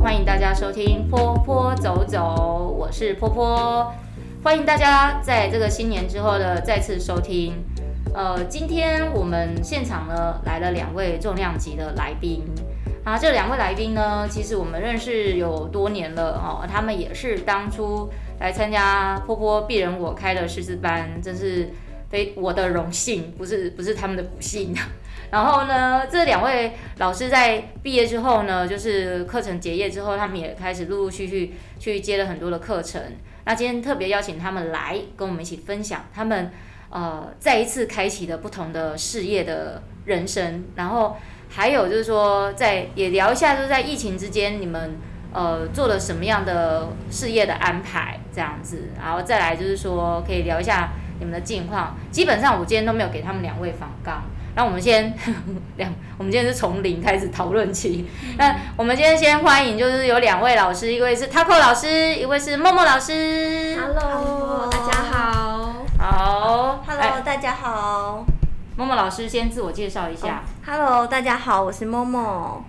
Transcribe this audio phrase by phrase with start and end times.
[0.00, 3.92] 欢迎大家收听坡坡走走，我是坡坡，
[4.42, 7.54] 欢迎大家在这个新年之后的再次收听。
[8.14, 12.44] 呃，今天我们现场呢来了两位重量级的来宾，
[13.04, 21.68] 啊，这两位来宾呢，其实我们认识有多年了哦，他们也是当初来参加坡坡鄙人我开的师资班，真是
[22.08, 24.74] 非我的荣幸，不是不是他们的不幸。
[25.30, 33.00] 然后呢，这两位老师在毕业之后呢，就是课程结业之后，他们也开始陆陆续续去接了很多的课程。
[33.44, 36.50] 那今天特别邀请他们来跟我们一起分享他们
[36.90, 40.64] 呃再一次开启的不同的事业的人生。
[40.76, 41.16] 然后
[41.50, 44.96] 还有就是说，在也聊一下，就是在疫情之间你们
[45.32, 48.88] 呃做了什么样的事业的安排这样子。
[48.98, 51.96] 然后再来就是说，可以聊一下你们的近况。
[52.10, 54.22] 基本上我今天都没有给他们两位访纲。
[54.58, 55.14] 那我们先
[55.78, 58.08] 两，我们今天是从零开始讨论起。
[58.36, 63.78] 那我们今天先欢迎，就是有两位老师，一位是 Taco 老师，一位是默默老师。
[63.80, 65.86] Hello，大家好。
[65.96, 66.84] 好。
[66.84, 68.26] Hello，大家好。
[68.76, 70.42] 默默老师先自我介绍一下。
[70.66, 72.64] Oh, Hello，大家好，我是默默。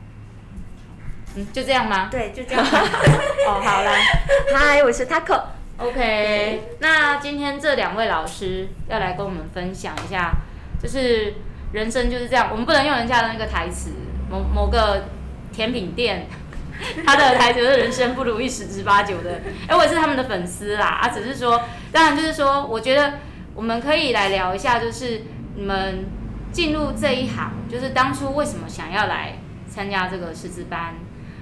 [1.37, 2.07] 嗯，就这样吗？
[2.11, 2.63] 对，就这样。
[3.47, 3.91] 哦，好啦。
[4.53, 5.41] Hi，我是 Taco。
[5.79, 10.33] OK，那今天这两位老师要来跟我们分享一下，
[10.79, 11.33] 就是。
[11.71, 13.91] 人生就是这样，我们不能用人家的那个台词，
[14.29, 15.05] 某某个
[15.51, 16.27] 甜品店，
[17.05, 19.41] 他的台词是“人生不如意十之八九”的。
[19.67, 23.19] 哎，我也是他们的粉丝啦，啊，只是说，当然就是说，我觉得
[23.53, 25.21] 我们可以来聊一下，就是
[25.55, 26.05] 你们
[26.51, 29.37] 进入这一行，就是当初为什么想要来
[29.69, 30.95] 参加这个师资班，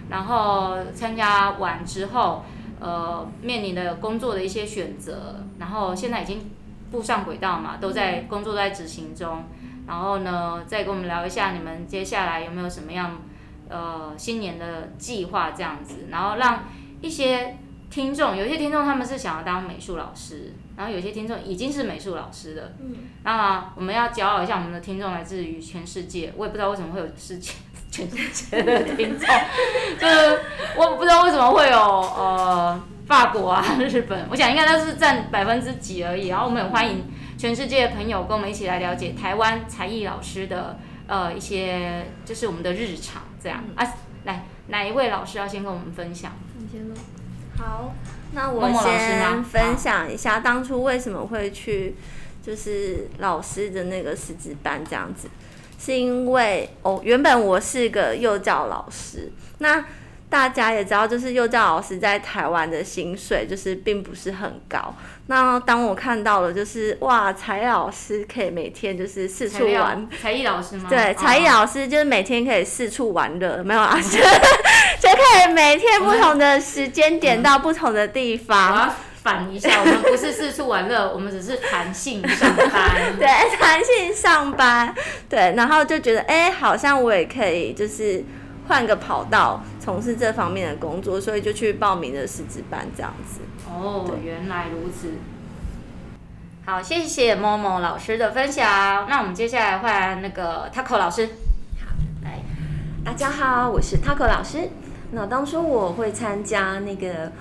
[0.09, 2.43] 然后参加完之后，
[2.81, 6.51] 呃，面临的工作的一些选择，然后现在已经
[6.91, 9.45] 步上轨道嘛，都在工作在执行中。
[9.87, 13.21] 然后呢，再跟我们聊一下你们接下来有没有什么样，
[13.69, 16.07] 呃，新年的计划这样子。
[16.11, 16.65] 然后让
[16.99, 17.55] 一些
[17.89, 22.73] 听众，有些听众他们是想要当美术老师，然后有些听众已经是美术老师了。
[22.81, 22.95] 嗯。
[23.23, 26.33] 那我们要骄傲一下，我们的听众来自于全世界。
[26.35, 27.53] 我也不知道为什么会有世界
[27.89, 29.25] 全世界的听众，
[29.97, 30.41] 就是
[30.77, 36.27] 我不知道为什么会有呃法国啊、日本，我想应该都是占百分之几而已。
[36.27, 37.05] 然后我们很欢迎。
[37.37, 43.85] 全世界的朋友跟我们一起来了解台湾才艺老师的呃一些，就是我们的日常这样啊。
[44.25, 46.33] 来，哪一位老师要先跟我们分享？
[46.57, 46.95] 你先说。
[47.57, 47.93] 好，
[48.33, 51.95] 那我先分享一下当初为什么会去，
[52.41, 55.29] 就是老师的那个师资班这样子，
[55.79, 59.85] 是因为哦，原本我是个幼教老师，那。
[60.29, 64.93] 大家也知道，就是幼教老师在台湾的薪水就是并不是很高。
[65.27, 70.89] 那当我看到了，就是哇，才艺老师可以每天就是四处玩，才艺老师吗？
[70.89, 74.17] 对，才艺老师就是每天可以四处玩乐，没有啊，就
[74.99, 78.93] 就可以每天不同的时间点到不同的地方。
[79.23, 83.15] 反一下，我们不是四处玩乐，我们只是弹性上班。
[83.17, 83.27] 对，
[83.57, 84.93] 弹性上班。
[85.29, 88.23] 对，然后就觉得，哎、欸，好像我也可以，就是。
[88.69, 93.39] 换个跑道从事这方面的工作，所以就去报名了师资班这样子。
[93.69, 95.13] 哦，原来如此。
[96.65, 99.07] 好，谢谢默默老师的分享。
[99.09, 101.27] 那我们接下来换那个 Taco 老师。
[101.79, 102.41] 好，来，
[103.05, 104.67] 大家好，我是 Taco 老师。
[105.11, 107.31] 那当初我会参加那个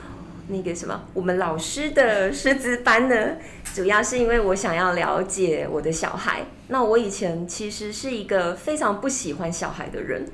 [0.46, 3.38] 那个什么我们老师的师资班呢，
[3.74, 6.44] 主要是因为我想要了解我的小孩。
[6.68, 10.28] 那我以前其实是一个非常不喜欢小孩的人。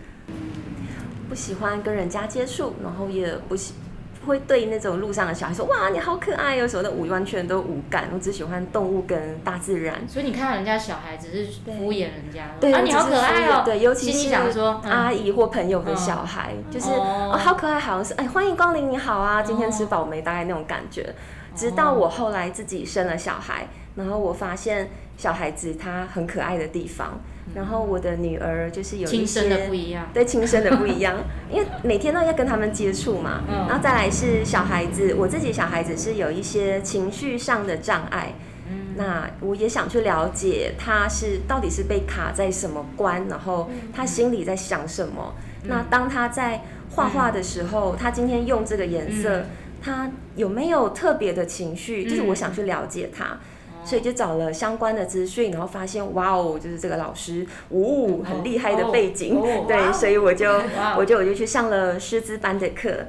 [1.32, 3.72] 不喜欢跟人家接触，然后也不喜
[4.20, 10.06] 不会对那种路上的小孩说哇，你好可爱哦什么的，我完全都无感，我只喜欢动物跟大自然。
[10.06, 20.20] 所以你看到人家小孩只是敷衍人家，对，啊你好可爱哦，对，尤其是想说阿姨或朋友的小孩，嗯、就是哦，哦好可爱，好像是哎欢迎光临，你好啊，今天吃饱没？
[20.20, 21.14] 大概那种感觉。
[21.56, 27.18] 直到我后来自己生了小孩，然后我发现小孩子他很可爱的地方。
[27.54, 33.42] 然后我的女儿就是有一些亲生的不一样，对，亲生的不一样，因为每天都要跟他们接触嘛。
[33.48, 33.66] 嗯。
[33.68, 38.34] 然后再来是小孩子，我自己小孩子是有一些情绪上的障碍。
[38.70, 38.94] 嗯。
[38.96, 45.34] 那我也想去了解他是到底是被卡在什么关，然后他心里在想什么。
[45.64, 45.68] 嗯。
[45.68, 46.62] 那当他在
[46.92, 47.96] 画画的时候，嗯。
[48.00, 49.46] 他今天用这个颜色，嗯。
[49.82, 52.08] 他有没有特别的情绪？
[52.08, 53.38] 就是我想去了解他。
[53.84, 60.48] 所以就找了相关的资讯，然后发现哇哦，就是这个老师，呜，很厉害的背景，对，所以我就
[60.96, 63.06] 我就我就去上了师资班的课，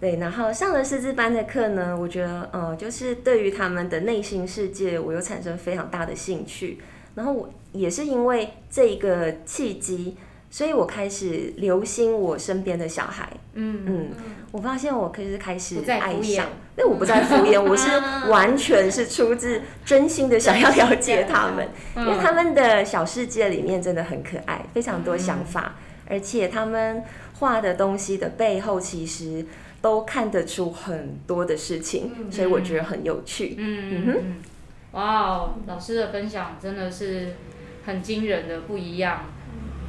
[0.00, 6.78] 对，然后上了师资班的课呢，我觉得呃，就是对于他们的内心世界，我又产生非常大的兴趣，
[7.14, 10.16] 然后我也是因为这一个契机，
[10.50, 13.28] 所以我开始留心我身边的小孩。
[13.54, 13.82] 嗯。
[13.86, 14.10] 嗯，
[14.52, 17.88] 我发现我可以开始爱上，那我不再敷衍，我是
[18.28, 25.76] 完全是出自真心的想要了解他们，因为他们的小世界里面真的很可爱，非常多想法，
[26.08, 27.04] 而且他们
[27.38, 29.46] 画的东西的背后其实
[29.80, 33.54] 都看得出很多的事情，所以我觉得很有趣。
[33.58, 37.34] 嗯嗯哼，哇哦，老师的分享真的是
[37.86, 39.26] 很惊人的不一样。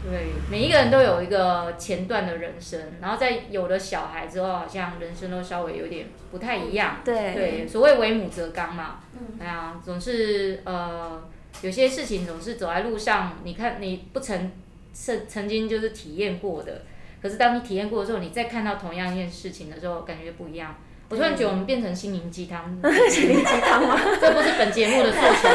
[0.07, 6.98] 对，每一个人都有一个前段的人生，然后在有了小孩之后，好像人生都稍微有点不太一样。
[7.04, 11.24] 对，对，所谓为母则刚嘛，嗯，哎呀，总是呃，
[11.62, 14.52] 有些事情总是走在路上，你看你不曾
[14.94, 16.84] 曾曾经就是体验过的，
[17.22, 20.75] 可是当你体验过的时候，你再看到同样一件事情的时候，感觉不一样。
[21.07, 22.63] 我突然觉得我们变成心灵鸡汤，
[23.10, 24.00] 心灵鸡汤吗？
[24.19, 25.50] 这不是本节目的诉求。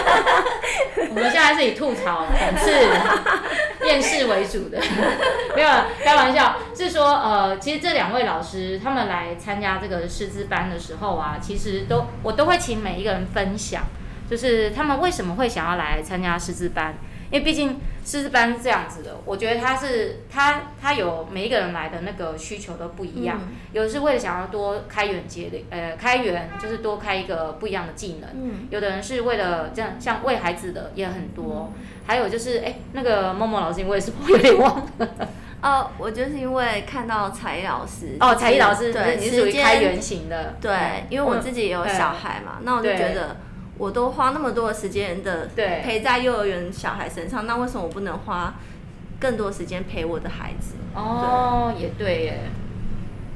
[1.10, 2.70] 我们现在是以吐槽、讽刺、
[3.86, 4.78] 厌世为主的，
[5.56, 5.68] 没有
[6.04, 6.54] 开玩笑。
[6.72, 13.82] 是说，呃，其实这两位老师他们来参加这个师资班的时候啊，其实都我都会请每一个人分享，
[14.30, 16.94] 就是他们为什么会想要来参加师资班。
[17.30, 35.08] 因为毕竟师资班是这样子的，我觉得他是他他有每一个人来的那个需求都不一样，嗯、有的是为了想要多开源节的，呃，开源就是多开一个不一样的技能，嗯、有的人是为了这样像为孩子的也很多，嗯、还有就是哎那个默默老师，因为是 我有点忘了，
[35.62, 43.36] 哦，我就是因为看到才艺老师，哦，才艺老师对，你是属于开源型的，对，因为我自己也有小孩嘛，嗯、那我就觉得。
[43.80, 48.52] 我都花那么多的时间的陪在幼儿园小孩身上，那为什么我不能花
[49.18, 50.74] 更多时间陪我的孩子？
[50.94, 52.40] 哦，也对耶。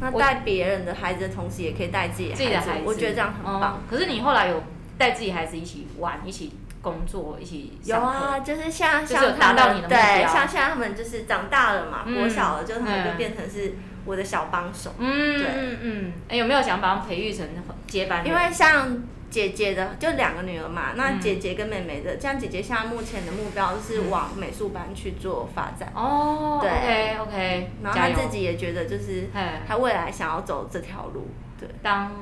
[0.00, 3.81] 那带别人的孩子的同时，也可以带自己的孩子，我觉得这样很棒。
[3.88, 4.62] 可是你后来有
[4.99, 6.52] 带自己孩子一起玩、一起
[6.82, 14.93] 工作、一起有啊，就是像像他们对，像现在他们就是长大了嘛，国小了，就他们就变成是我的小帮手。
[14.99, 16.12] 嗯，对，嗯嗯。
[16.29, 17.49] 哎，有没有想把他们培育成
[17.87, 18.29] 接班人？
[18.29, 19.02] 因为像。
[19.34, 25.92] 姐姐的就两个女儿嘛，那姐姐跟妹妹的，这样姐姐现在目前的目标是往美术班去做发展。
[25.92, 27.72] 哦，对，OK OK。
[27.82, 29.28] 然后她自己也觉得，就是
[29.66, 31.26] 她未来想要走这条路，
[31.58, 32.12] 对，当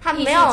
[0.00, 0.52] 她没有，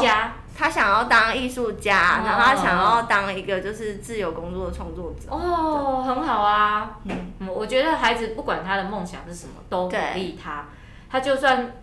[0.55, 5.27] 她想要当艺术家，然后她想要当一个就是自由工作的创作者。
[5.31, 6.99] 哦，很好啊。
[7.05, 10.67] 嗯，我觉得孩子不管他的梦想是什么，都鼓励他，
[11.09, 11.73] 他就算。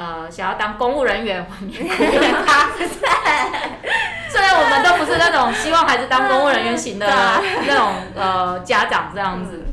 [0.00, 2.70] 呃，想要当公务人员，我也鼓励他。
[4.30, 7.06] 虽然我们都不是那种希望孩子当公务人员型的
[7.66, 9.66] 那种呃家长这样子，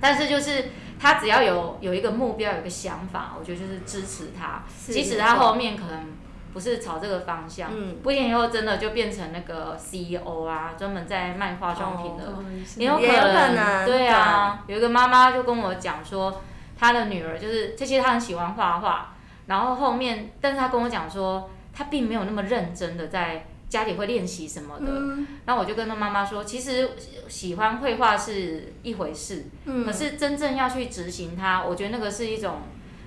[0.00, 0.70] 但是就是
[1.00, 4.62] 他只要有有一个目标，有一个想法，我觉得就是支持他。
[4.68, 6.06] 即使他后面可能
[6.52, 12.32] 不是朝这个方向，嗯不一定以后真的就变成那个 CEO 啊，专门在卖化妆品的，
[12.76, 13.84] 也有可能。
[13.84, 16.42] 对啊，有一个妈妈就跟我讲说，
[16.78, 19.14] 她的女儿就是这些，她很喜欢画画。
[19.48, 24.86] 然后后面，但是他跟我讲说，他并没有那么认真的在家里会练习什么的。
[24.86, 25.26] 嗯。
[25.46, 26.90] 那我就跟他妈妈说，其实
[27.26, 29.84] 喜欢绘画是一回事，嗯。
[29.84, 32.58] 可是真正要去执行它，我觉得那个是一种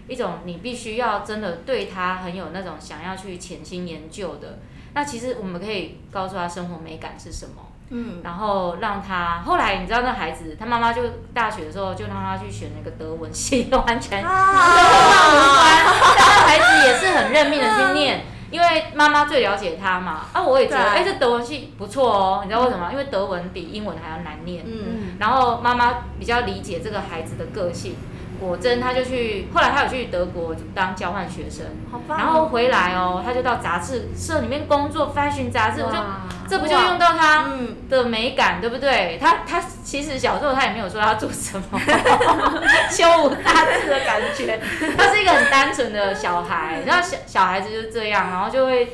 [0.08, 4.60] 一种你必须要真的对他很有那种想要去潜心研究的。
[4.94, 7.68] 那其实我们可以告诉他生活美感是什么。
[7.94, 11.02] 嗯，然后让他后来，你知道那孩子，他妈妈就
[11.34, 14.68] 大学的时候就让他去选那个德文系， 完全跟画
[15.27, 15.84] 无关。
[16.18, 20.27] 但孩子也是很认命的去念，因为妈妈最了解他嘛。
[20.31, 22.41] 啊，我也觉得，哎，这德文系不错哦。
[22.43, 22.89] 你知道为什么？
[22.91, 24.63] 因为德文比英文还要难念。
[24.67, 27.96] 嗯，然后妈妈比较理解这个孩子的个性。
[28.41, 31.65] 果真，他就去，后来他有去德国当交换学生，
[32.10, 35.98] 然后回来哦，他就到杂志社里面工作，fashion 杂志，我就
[36.50, 37.45] 这不就用到他
[37.89, 39.17] 的美感，对不对？
[39.21, 41.79] 他他其实小时候他也没有说他做什么，
[42.91, 44.60] 胸无大志的感觉，
[44.98, 48.93] 他是一个很单纯的小孩，然后小小孩子就是这样，然后就会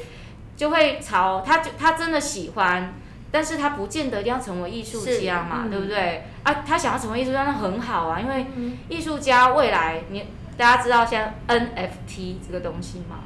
[0.55, 2.93] 就会朝他就他真的喜欢。
[3.31, 6.23] 但是他不见得一定要成为艺术家嘛，嗯、对不对？
[6.43, 8.45] 啊，他想要成为艺术家，那很好啊，因为
[8.87, 10.25] 艺术家未来，你
[10.57, 13.19] 大家知道像 NFT 这个东西吗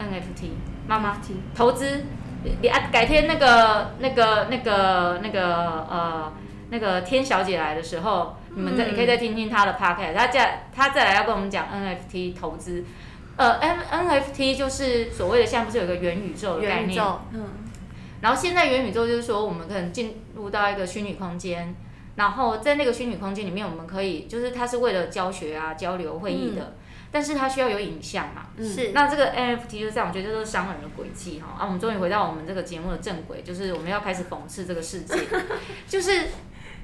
[0.00, 0.48] ？NFT，
[0.88, 1.18] 妈妈
[1.54, 2.04] 投资，
[2.62, 6.32] 你啊，改天那个那个那个那个呃
[6.70, 12.82] 那个天小姐来的时候，你们再你可以再听听她的 podcast，她再她再来要跟我们讲 NFT 投资，
[13.36, 17.44] 呃，NFT 就是所谓的现在不是有个元宇宙的概念，嗯。
[18.24, 21.76] 然后现在元宇宙就是说，我们可能进入到一个虚拟空间，
[22.16, 26.72] 然后在那个虚拟空间里面，我们可以就是它是为了教学啊、交流、会议的，嗯、
[27.12, 28.46] 但是它需要有影像嘛。
[28.58, 28.92] 是。
[28.92, 31.54] 那这个 NFT 就是这样，我觉得这都是商人的轨迹哈。
[31.58, 35.18] 啊，我们终于回到我们这个节目的正轨，就是我们要开始讽刺这个世界，
[35.86, 36.28] 就是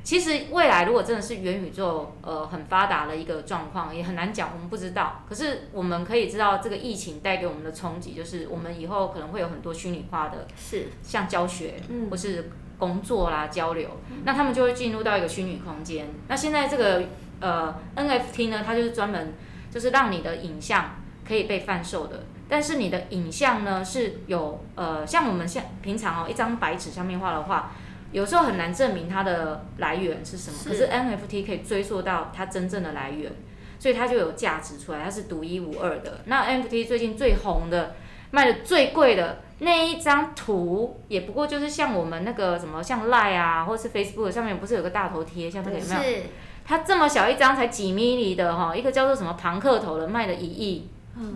[0.02, 5.22] 其实未来如果真的是元宇宙呃很发达的一个状况，也很难讲，我们不知道。
[5.28, 13.90] 可是我们可以知道，这个疫情带给我们的冲击，就是我们以后可能会有很多虚拟化的，是像教学，嗯或是工作啦交流，
[14.24, 16.08] 那他们就会进入到一个虚拟空间。
[16.28, 17.02] 那现在这个
[17.40, 19.34] 呃 NFT 呢，它就是专门
[19.70, 20.96] 就是让你的影像
[21.28, 27.70] 可以被贩售的，但是你的影像呢是有呃像我们像平常哦一张白纸上面画的画。
[28.12, 33.30] 有时候很难证明它的来源是什么，可是 NFT 可以追溯到它真正的来源，
[33.78, 36.20] 所以它就有价值出来，它是独一无二的。
[36.26, 37.94] 那 NFT 最近最红的、
[38.30, 46.22] 卖的最贵的那一张图，也不过就是像我们那个什么，像 Line 啊，或是 Facebook 上面不是有个大头贴，像这个有没有？
[46.64, 50.88] 它这么小一张，才几 mini 的哈，一个叫做什么庞克头的，卖了一亿。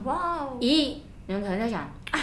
[0.05, 0.57] 哇哦！
[0.61, 1.81] 一亿，你们可能在想
[2.13, 2.21] 啊，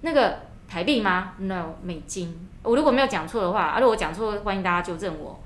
[0.00, 0.38] 那个
[0.68, 2.48] 台币吗？No，美金。
[2.66, 5.38] 我如果没有讲错的话，啊，如果我讲错，欢迎大家纠正我。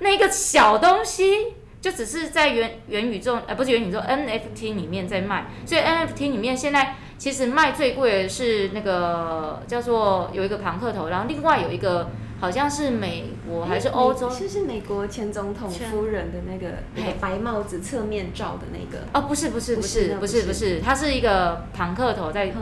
[0.00, 5.46] 那一个小东西就只是在元元宇宙，呃，不是元宇宙，NFT 里面在卖。
[5.64, 19.04] 所以 NFT 里面现在其实卖最贵的是那个叫做有一个庞克头，然后另外有一个好像是美国还是欧洲，是是美国前总统夫人的那个那个白帽子侧面照的那个。
[19.12, 22.52] 哦，不是不是不是不是不是，它是一个庞克头在。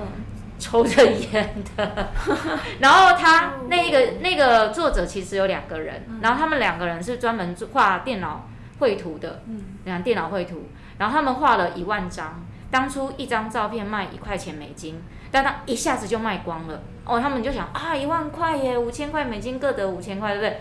[0.62, 2.08] 抽着烟的，
[2.78, 12.40] 然后他那个那个作者其实有两个人，然后他们两个人是专门画电脑绘图的，嗯，电脑绘图，然后他们画了一万张，
[12.70, 15.02] 当初一张照片卖一块钱美金，
[15.32, 20.60] 但他一下子就卖光了，哦，他们就想啊，一万块耶，五千块美金各得五千块，对不对？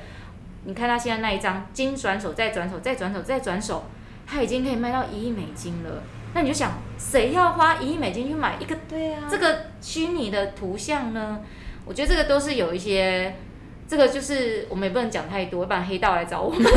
[0.63, 3.85] 你看他现在那一张，经转手再转手再转手再转手，
[4.25, 6.01] 他已经可以卖到一亿美金了。
[6.33, 11.39] 那你就想，谁要花一亿美金去买一个对啊这个虚拟的图像呢？
[11.85, 13.35] 我觉得这个都是有一些，
[13.87, 16.61] 这个就是我们也不能讲太多，不然黑道来找我们。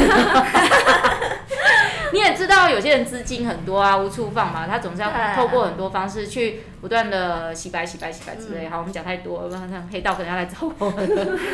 [2.13, 8.69] 你也知道，有些人资金很多啊，无处放嘛，他总是要透过很多方式去不断的洗白、洗白、洗白之类。
[8.69, 11.09] 好，我们讲太多，不然黑道可能要来找我们。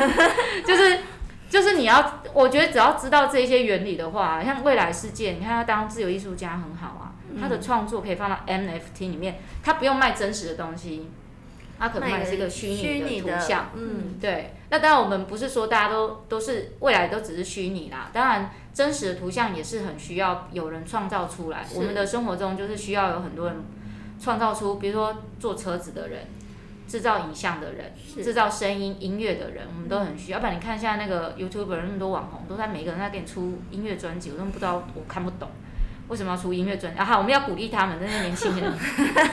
[0.66, 0.99] 就是
[1.50, 7.12] 就是你要，我觉得只要知道这些原理的话，像未来世界，你看他当自由艺术家很好啊。
[7.40, 11.09] 他的创作可以放到 NFT 里面，他不用卖真实的东西，
[11.78, 13.69] 他可能卖的是一个虚拟的图像。
[13.75, 14.54] 嗯，对。
[14.69, 18.11] 那当然，我们不是说大家都都是未来都只是虚拟啦。
[18.12, 21.64] 当然，真实的图像也是很需要有人创造出来。
[21.75, 23.62] 我们的生活中就是需要有很多人
[24.21, 26.26] 创造出，比如说做车子的人，
[26.90, 30.38] 制造影像的人，制造声音音乐的人，我们都很需要。
[30.38, 35.49] 要不然你看现在那个 YouTuber 那么多网红，都在每个人在给你出音乐专辑，我都不知道，我看不懂。
[36.09, 36.99] 为什么要出音乐专辑？
[36.99, 38.73] 啊哈，我们要鼓励他们那些年轻人。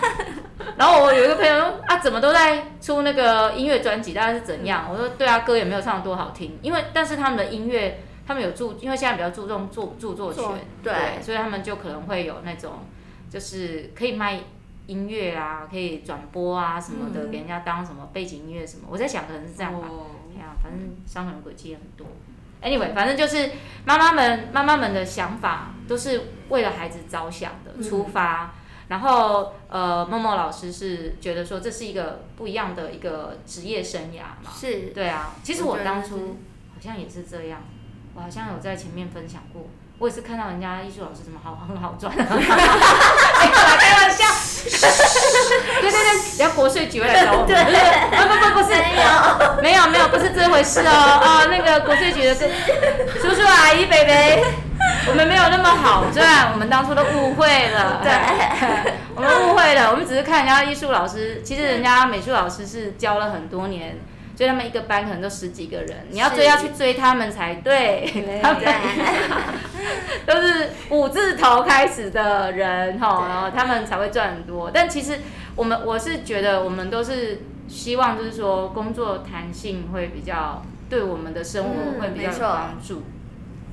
[0.77, 4.13] 然后我有一个朋友说啊，怎么都在出那个音乐专辑？
[4.13, 4.85] 大概是怎样？
[4.87, 6.59] 我说对啊，歌也没有唱得多好听。
[6.61, 10.43] 因为但是他们的音乐，他们有注，因为现在比较注重著著作权，
[10.83, 12.73] 对，所以他们就可能会有那种，
[13.27, 14.39] 就是可以卖
[14.87, 18.87] 音乐啊，可以转播啊什么的，嗯、给人家当什么背景音乐什么。
[18.89, 19.87] 我在想可能是这样吧。
[20.35, 22.07] 哎呀、哦，反正商人诡计也很多。
[22.59, 23.51] Anyway，反正就是
[23.85, 28.49] 妈妈们妈妈们的想法都是为了孩子着想的出发，嗯、
[28.87, 36.37] 然后呃，默默老师是觉得说这是一个不一样的一个职业生涯嘛，是，对啊，其实我当初
[36.73, 37.61] 好像也是这样，
[38.15, 39.67] 我好像有在前面分享过。
[39.99, 44.26] 我也是看到人家艺术老师怎么好很好赚， 没有啦，开玩笑。
[45.81, 47.47] 对对对，人家国税局会来找我们。
[47.47, 47.55] 对，
[48.11, 48.75] 不不不不是，
[49.61, 52.49] 没有没有没有，不是这回事哦啊， 那个国税局的是
[53.21, 54.13] 叔叔阿姨、伯伯，
[55.09, 58.01] 我们没有那么好赚，我们当初都误会了。
[58.03, 58.11] 对，
[59.15, 63.97] 我们误会了，我们只是看人家艺术老师，其实人家美术老师是教了很多年。
[64.37, 68.39] 所以他们一个班可能都十几个人，你要追要去追他们才对。
[68.43, 68.63] 他们
[70.27, 74.69] 都是五字头开始的人哈，然后他们才会赚很多。
[74.71, 75.17] 但其实
[75.55, 83.03] 我们我是觉得我们都是希望就是说工作弹性会比较对我们的生活会比较有帮助。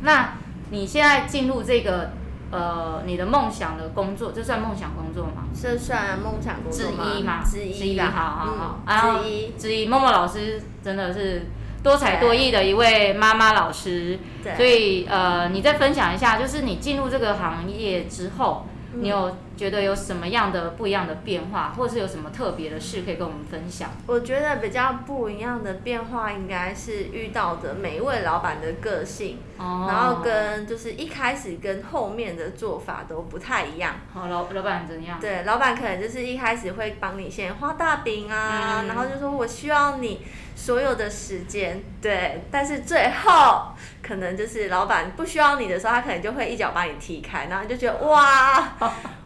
[0.01, 0.39] 那
[0.71, 2.13] 你现在进入这个。
[2.51, 5.45] 呃，你的梦想的工作，这算梦想工作吗？
[5.55, 7.43] 这算梦想工作之一吗？
[7.45, 8.81] 之一，之一吧，好好好。
[8.87, 11.47] 然后之一，之一，默默老师真的是
[11.83, 14.19] 多才多艺的一位妈妈老师。
[14.43, 14.55] 对。
[14.57, 23.91] 所以呃，你再分享一下，就是你进入这个行业之后，你有觉得有什么样的不一样的变化，或是有什么特别的事可以跟我们分享？
[24.07, 33.95] 我觉得比较不一样的变化，应该是遇到的每一位老板的个性，哦、然后跟就是一开始跟后面的做法都不太一样。
[34.13, 35.19] 好，老老板怎样？
[35.21, 40.23] 对，老板可能就是一开始会帮你先画大饼啊，嗯、然后就说我需要你
[40.57, 43.69] 所有的时间，对，但是最后
[44.03, 48.73] 可能就是老板不需要你的时候，他可能就会一脚把你踢开，然后你就觉得哇。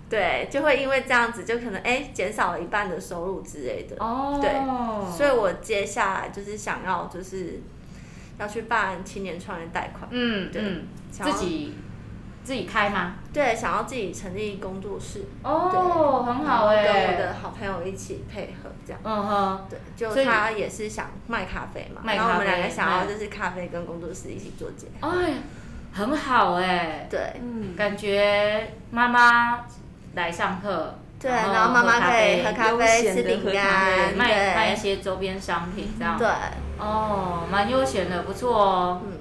[0.08, 3.96] 对，就会因为这样子，就可能哎减少了一半的收入之类的。
[3.98, 4.38] 哦。
[4.40, 4.50] 对，
[5.14, 7.60] 所以我接下来就是想要就是
[8.38, 10.08] 要去办青年创业贷款。
[10.10, 10.62] 嗯，对。
[10.62, 10.86] 嗯。
[11.10, 11.74] 自己
[12.44, 13.16] 自己开吗？
[13.34, 15.24] 对，想要自己成立工作室。
[15.42, 16.84] 哦，很好哎。
[16.84, 19.00] 跟我的好朋友一起配合这样。
[19.04, 19.66] 嗯哼。
[19.68, 25.08] 对，就他也是想卖咖啡嘛，然后我们两个想要就是咖啡跟工作室一起做结合。
[25.08, 25.34] 哎，
[25.92, 27.06] 很好哎。
[27.10, 27.20] 对。
[27.42, 27.74] 嗯。
[27.76, 29.66] 感觉妈妈。
[30.14, 36.18] 来上课，对，然后妈妈可以喝咖啡、吃饼干，卖卖一些周边商品，这样。
[36.18, 36.26] 对，
[36.78, 39.02] 哦，蛮悠闲的，不错哦。
[39.04, 39.12] 嗯，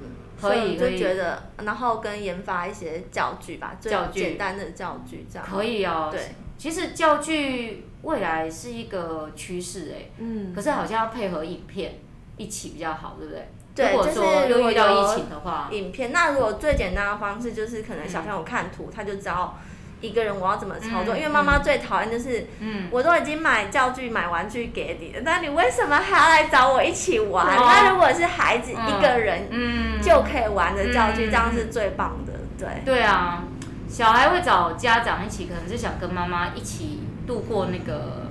[0.42, 5.48] 可以，就觉得，然后跟研发一些教具吧，教具，简单的教具这样。
[5.48, 6.10] 可以哦。
[6.12, 12.00] 对，其实教具未来是一个趋势哎，嗯，可是好像要配合影片
[12.38, 13.50] 一起比较好，对不对？
[13.76, 19.58] 对，就是如果遇到疫情的话，影片，那如果最简单的方式就是可能小朋友看图，他就知道。
[20.02, 21.16] 一个人我要怎么操作？
[21.16, 27.46] 嗯、因为妈妈最讨厌就是，嗯、我都已经买教具、买玩具给你了，那你为什么还要来找我一起玩？
[27.58, 32.34] 哦、那如果是孩子一个人，嗯就可以玩的教具，嗯、这样是最棒的。
[32.60, 32.68] 对。
[32.86, 33.44] 对啊，
[33.90, 38.28] 小孩会找家长一起，可能是想跟妈妈一起度过那个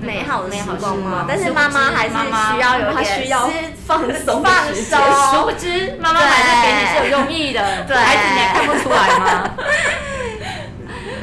[0.00, 1.26] 美好的时光嘛。
[1.28, 2.14] 但是妈妈还是
[2.52, 4.98] 需要有点放松放松。
[5.32, 9.50] 殊不知，妈妈还是给你是有用意的，对孩子你还看不出来吗？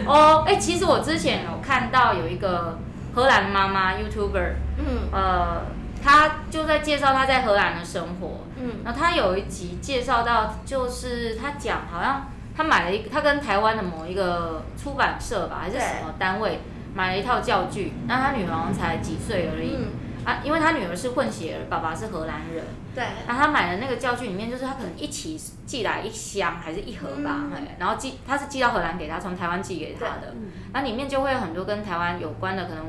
[0.09, 2.79] 哦，哎，其实我之前有看到有一个
[3.13, 5.61] 荷兰妈妈 YouTuber，嗯，呃，
[6.03, 16.59] 她就在介绍她在荷兰的生活，嗯，然后她有一集介绍到，就是她讲好像她买了一个，她跟台湾的某一个出版社吧，还是什么单位
[16.93, 19.75] 买了一套教具，那她女儿好像才几岁而已。
[19.75, 19.87] 嗯
[20.25, 22.63] 啊，因为他女儿是混血儿，爸爸是荷兰人。
[22.93, 23.03] 对。
[23.27, 30.35] 然后他买的那个教具里面，就是他可能一起寄来一箱还是一盒吧，嗯、然后寄他是寄到荷兰给他，从台湾寄给他的。
[30.73, 32.85] 那、嗯、里面就会有很多跟台湾有关的，可能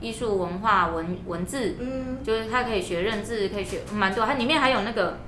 [0.00, 4.26] 艺术文化文文字，嗯，就是他可以学认字，可以学蛮多。
[4.26, 5.18] 它里面还有那个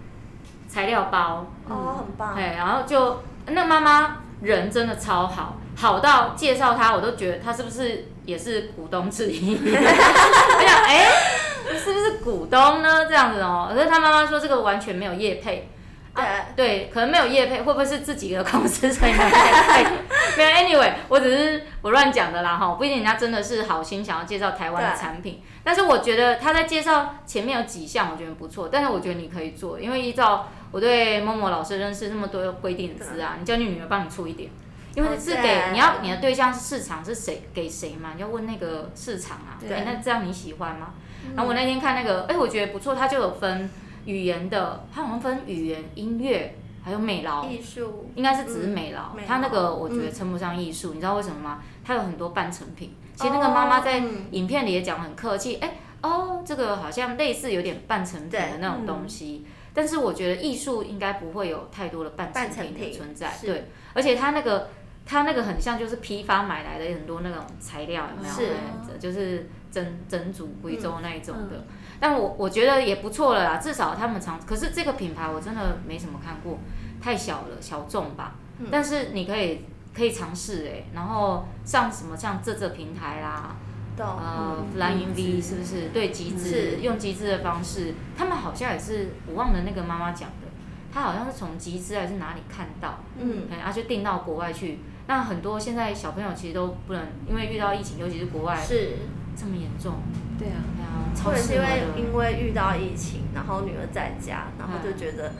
[0.67, 1.47] 材料包。
[1.69, 2.35] 哦，很棒。
[2.35, 9.55] 对，然后就那妈妈人真的超好，好到介绍他，我都觉得他是不是也是股东之一？
[9.62, 11.43] 我想，哎、欸。
[11.72, 13.07] 是不是股东呢？
[13.07, 15.68] 这样子哦，可是他妈妈说这个完全没有业配，
[16.14, 19.85] 对、啊、对，可能没有业配，会不会是自己的公司所以没有业配？
[20.37, 34.50] 没有，anyway，我只是我乱讲的啦哈，不一定人家真的是好心想要介绍台湾的产品，但是我觉得他在介绍前面有几项我觉得不错，但是我觉得你可以做，因为依照我对 Momo 老师认识那么多规定的字啊，你叫你女儿帮你出一点，
[34.94, 35.72] 因为是给对。
[35.72, 40.94] 你要你的对象是市场是谁给谁嘛，你要问那个市场啊，对，那这样你喜欢吗？
[41.35, 43.69] 然后我那天看那个，哎，我觉得不错，它就有分
[44.05, 47.45] 语言的，它好像分语言、音乐，还有美劳。
[47.49, 48.11] 艺术。
[48.15, 51.63] 应该是只是美劳，它那个我觉得称不上艺术，你知道为什么吗？
[51.85, 52.95] 它有很多半成品。
[53.17, 64.69] 其实那个妈妈在影片里也讲很客气，哎，哦，这个好像类似有点半成品的那种东西，但是我觉得艺术应该不会有太多的半成品的存在，对，而且它那个
[65.07, 68.35] 它那个很像就是批发买来的很多那种材料，有没有？
[68.35, 69.49] 是，就是。
[69.75, 74.39] 整整组贵州那一种的，嗯嗯、但我我觉得也不错了啦，至少他们常。
[74.47, 76.61] 可是这个品牌我真的没什么看过，
[77.03, 78.35] 太小了，小众吧。
[78.61, 83.57] 嗯、但是你可以可以尝试哎，然后像什么像这这平台啦，
[83.97, 85.89] 懂呃蓝银 V 是不是？
[85.89, 90.47] 对，集资用集资的方式，他们好像也是我忘了那个妈妈讲的，
[90.93, 94.79] 他好像是从集资还是哪里看到，嗯，然后就订到国外去。
[95.09, 98.93] 那很多现在小朋友其实都不能，因为遇到疫情，尤其是国外是。
[99.37, 99.94] 这么严重？
[100.38, 100.88] 对啊，对啊
[101.25, 101.66] 或者是因为
[101.97, 105.33] 因为遇到疫情，然后女儿在家，然后就觉得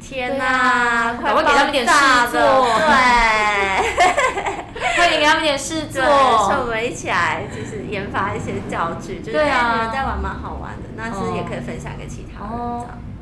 [0.00, 1.92] 天哪，快 给他们点事
[2.30, 2.40] 做，
[2.78, 2.92] 对，
[4.96, 12.50] 快点给他们点事做，所以我们一起来就是研发一些教具，就是女儿在玩蛮好玩的，那是也可以分享给其他人。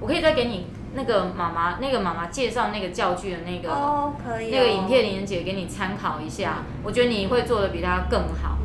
[0.01, 8.57] 我可以再给你那个妈妈那个妈妈介绍那个教具的那个哦，可以，那个影片连接给你参考一下，我觉得你会做的比他更好。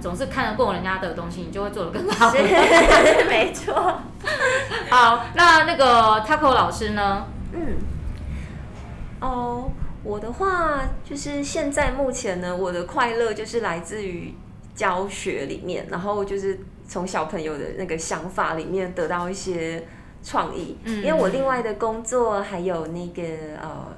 [0.00, 2.32] 总是看得过人家的东西，你就会做得更好。
[3.28, 3.74] 没错。
[4.90, 7.26] 好，那那个 Taco 老师呢？
[7.52, 7.76] 嗯。
[9.20, 9.70] 哦，
[10.02, 14.34] 我的话就是现在目前呢，我的快乐就是来自于
[14.74, 16.58] 教学里面，然后就是
[16.88, 19.86] 从小朋友的那个想法里面得到一些
[20.22, 20.78] 创意。
[20.84, 23.22] 嗯，因为我另外的工作还有那个
[23.60, 23.96] 呃。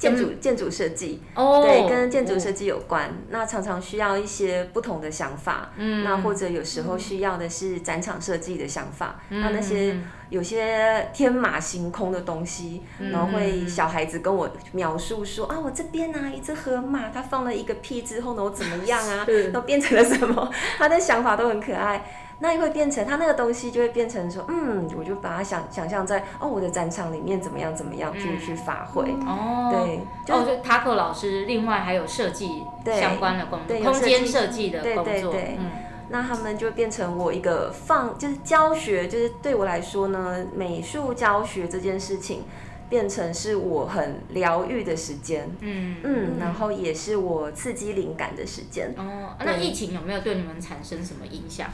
[0.00, 3.12] 建筑建筑设计，哦，对，跟建筑设计有关。
[3.28, 9.20] 那常常需要一些不同的想法，嗯，那或者有时候需要的是展场设计的想法。
[9.28, 9.94] 那那些
[10.30, 12.80] 有些天马行空的东西，
[13.12, 20.50] 然后会小孩子跟我描述说啊，我这边啊一只河马，它放了一个屁之后呢，我怎么样啊， 都变成了什么？
[20.78, 22.02] 他的想法都很可爱。
[22.42, 29.02] 那也会变成他那个东西就会变成说，嗯，我就把它想想象在哦我的展场里面怎么样怎么样去、嗯、去发挥。
[29.26, 35.04] 哦，对，就哦，就 Taco 老师另外还有设计相关的工作，空间设计的工作。
[35.04, 35.70] 对对对，嗯，
[36.08, 42.44] 那他们就变成我一个放就是教学，就是对我来说呢，美术教学这件事情
[42.88, 45.46] 变成是我很疗愈的时间。
[45.60, 48.94] 嗯嗯，然后也是我刺激灵感的时间。
[48.96, 51.68] 哦，那疫情有没有对你们产生什么影响？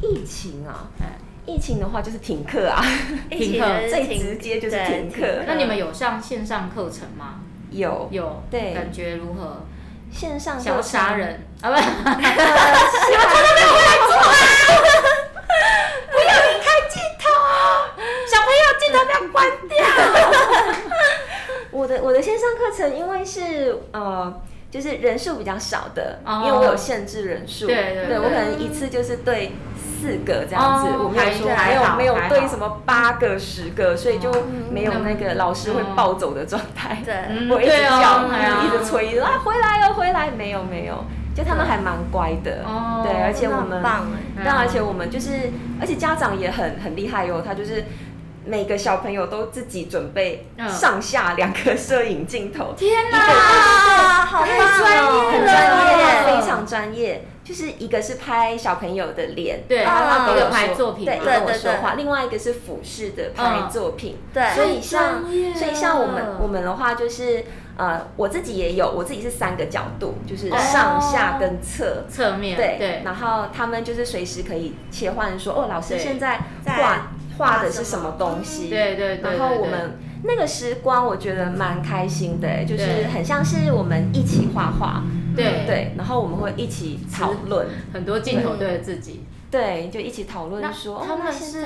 [0.00, 0.88] 疫情啊，
[1.46, 2.84] 疫情的话就是停课啊，
[3.30, 5.42] 停课最直接就是停课。
[5.46, 7.40] 那你们有上线上课程吗？
[7.70, 9.64] 有有，对，感觉如何？
[10.10, 11.70] 线上想杀人啊？
[11.70, 12.38] 不，你们真的
[13.54, 14.34] 没有来做啊！
[16.10, 17.24] 不要离开镜头，
[18.28, 19.36] 小朋友镜头不要关
[19.68, 19.74] 掉。
[21.72, 24.40] 我的我的线上课程，因为是呃。
[24.72, 34.32] 就是人数比较少的，oh, 因为我有限制人数，对对，对，对，我可能一次就是对四个这样子，我没有说没有没有对什么八个十个，所以就
[34.70, 37.02] 没有那个老师会暴走的状态。
[37.04, 37.14] 对，
[37.52, 38.24] 我一直叫，
[38.64, 41.04] 一直催啊，回来哦，回来，没有没有，
[41.36, 42.64] 就他们还蛮乖的，
[43.04, 43.82] 对，而且我们，
[44.42, 47.84] 但而且我们就是，而且家长也很很厉害哟，他就是。
[48.44, 53.18] 每个小朋友都自己准备上下两个摄影镜头，天哪，
[54.26, 54.50] 好专
[55.14, 57.24] 业，很专业，非常专业。
[57.44, 61.94] 就是一个是拍小朋友的脸，对，然后一个拍作品，对，跟我说话。
[61.94, 64.48] 另外一个是俯视的拍作品，对。
[64.54, 65.24] 所以像，
[65.54, 67.44] 所以像我们我们的话就是，
[67.76, 73.02] 呃，我自己也有，我自己是三个角度，就是上下跟侧侧面，对对。
[73.04, 77.10] 然后他们就是随时可以切换，说哦，老师现在画。
[77.38, 78.68] 画的是什么东西？
[78.68, 79.36] 对对对。
[79.36, 85.02] 然后我们那个时光，我觉得蛮开心的，就是很像是我们一起画画。
[85.34, 85.94] 对对。
[85.96, 89.24] 然后我们会一起讨论，很多镜头对着自己。
[89.50, 91.64] 对，就一起讨论说，他们是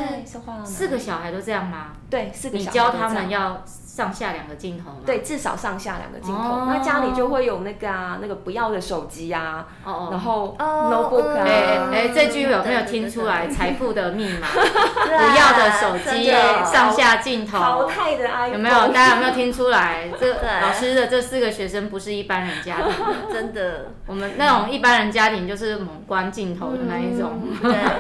[0.64, 1.92] 四个小孩都这样吗？
[2.11, 2.70] 对，四个小孩。
[2.70, 3.64] 你教他们要。
[3.96, 4.96] 上下两个镜头吗？
[5.06, 6.66] 对，至少上下两个镜头。
[6.66, 11.44] 那家里就会有那个啊，那个不要的手机啊，然后 notebook 啊。
[11.90, 13.48] 哎，这句有没有听出来？
[13.48, 16.30] 财富的密码，不要的手机，
[16.70, 17.56] 上下镜头。
[17.56, 18.52] 淘汰的 iPhone。
[18.52, 18.88] 有没有？
[18.88, 20.11] 大家有没有听出来？
[20.20, 20.30] 这
[20.61, 22.92] 老师的这四个学生不是一般人家庭，
[23.32, 23.92] 真的。
[24.06, 27.40] 我们那种一般人家庭就是猛关镜头的那一种。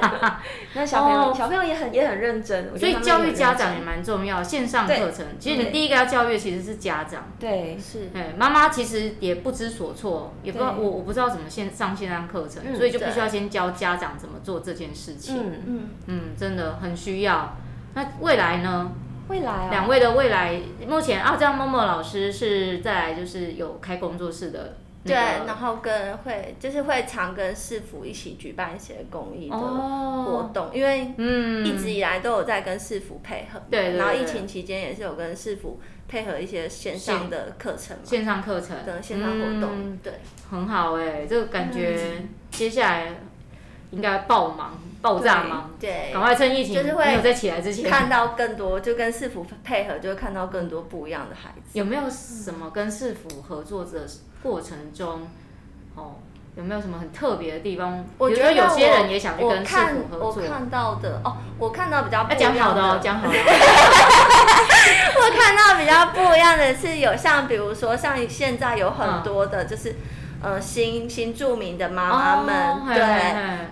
[0.74, 2.78] 那小朋友，小朋友也很也很认真。
[2.78, 5.24] 所以教育家长也蛮重要，线上课程。
[5.40, 5.85] 其实你第一。
[5.86, 15.52] 一个要教育其实是家长，对，是，哎，妈妈其实也不知所措，也不知道我我不知道怎么线上线上课程，嗯、所以就必须要先教家长怎么做这件事情，嗯。
[15.66, 15.88] 嗯。
[16.06, 17.56] 嗯，真的很需要。
[17.94, 18.92] 那未来呢？
[19.28, 24.76] 未来啊，两位的未来，目前啊，这样 Momo 老师是再来就是有开工作室的。
[25.06, 25.14] 对，
[25.46, 38.76] 然后跟会就是会常跟市府一起举办一些公益的活动，因为嗯一直以来都有在跟市府配合，对，然后疫情期间也是有跟市府配合一些线上的课程，线上课程。
[38.84, 40.12] 的线上活动，对，
[40.50, 41.98] 很好哎，这个感觉
[42.50, 43.08] 接下来
[43.90, 51.78] 应该爆忙爆炸吗，对，赶快趁疫情就是会没有再起来之前看到更多，就跟市府配合，就会看到更多不一样的孩子。
[51.78, 54.00] 有没有什么跟市府合作的？
[54.42, 55.28] 过程中，
[55.94, 56.16] 哦，
[56.56, 58.04] 有没有什么很特别的地方？
[58.18, 60.42] 我觉得有些人也想去跟市府合作。
[60.42, 63.34] 我看到的哦，我看到比较要讲好的哦，讲好的。
[63.38, 69.94] 我看到比较不一样的是，有像比如说，像现在有很多的，就是。
[70.42, 73.02] 呃，新新住民的妈妈们，oh, 对，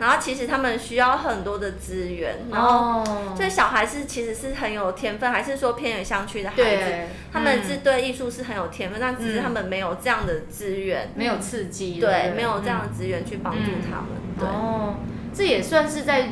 [0.00, 2.55] 然后其实他们需要很多的资源，oh.
[2.55, 3.05] 然后
[3.37, 6.92] 这小孩是其实是很有天分，还是说偏远乡区的孩子，
[7.31, 14.94] 他们是对艺术是很有天分，嗯、但只是他们没有这样的资源，没有刺激，对，对没有这样的资源去帮助他们，嗯、对，哦，
[15.35, 16.31] 这也算是在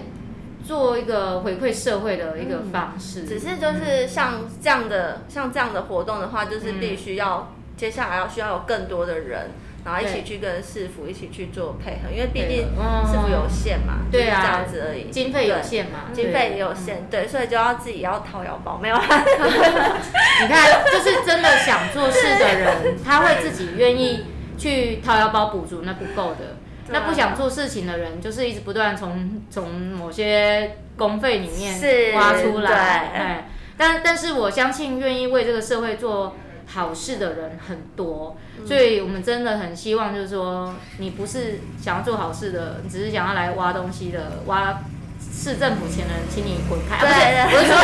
[0.66, 9.50] 做一个回馈社会的一个方式，嗯、只是就是像这样的像这样的活动的话，就是必须要、嗯、接下来要需要有更多的人。
[9.84, 12.68] 然后一起去跟市府一起去做配合，因为毕竟
[13.10, 18.96] 市府有限嘛，对啊，这样子而已，经费有限嘛，经费也有限，对，所以就要自己要掏腰包，没有。
[20.42, 26.56] 你看，就是真的想做事的人，他会自己愿意去掏腰包补足那不够的。
[26.88, 36.36] 那不想做事情的人，就是一直不断从从某些公费里面挖出来，哎，但但是我相信愿意为这个社会做
[36.72, 44.80] 好事的人很多，所以我们真的很希望，就是说你不是想要做好事的，你只是想要来挖东西的挖。
[45.34, 46.98] 市政府钱的人，请你滚开！
[46.98, 47.12] 不是，
[47.56, 47.76] 我是说，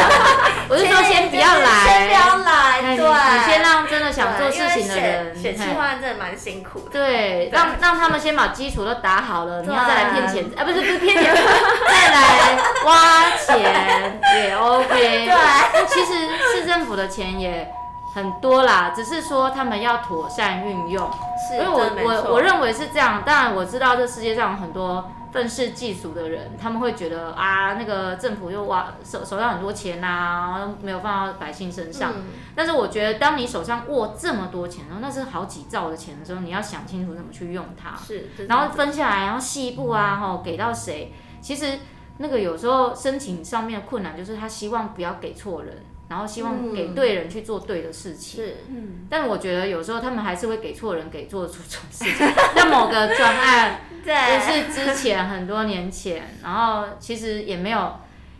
[0.68, 6.90] 我是说，先不要来，先不要来，对，你先让真的想做事情的人，选企划真的蛮辛苦的。
[6.90, 15.27] 对，让让他们先把基础都打好了，你要再来骗钱，啊，不是不是 骗钱，再来挖钱也 OK。
[15.27, 17.72] 对，其实市政府的钱也
[18.14, 21.10] 很多啦，只是说他们要妥善运用。
[21.48, 25.10] 是，因为我我我认为是这样，当然我知道这世界上有很多。
[25.30, 32.14] 愤世嫉俗的人，他们会觉得啊，那个政府又挖手手上很多钱呐、啊，没有放到百姓身上。
[32.16, 37.94] 嗯、但是我觉得，当你手上握这么多钱，然后那是好几兆的钱的时候，你要想清楚怎么去用它。
[37.94, 41.12] 是，然后分下来，然后细一步啊，吼，给到谁？
[41.42, 41.78] 其实
[42.16, 45.84] 那个有时候申请上面的困难，就是他希望不要给错人。
[46.08, 52.26] 然后希望给对人去做对的事情，是，嗯，但我觉得有时候他们还是会给错人，给做出这种事情。
[52.54, 57.96] 像某个专案， 对，也是之前很多年前，然后其实也没有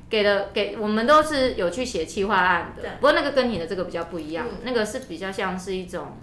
[0.09, 6.17] 给的给，我们都是有去写企划案的，不过那个跟你的这个比较不一样，那个是比较像是一种